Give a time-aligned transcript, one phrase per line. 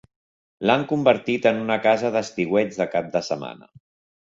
[0.69, 3.71] L'han convertit en una casa d'estiueig de cap de setmana.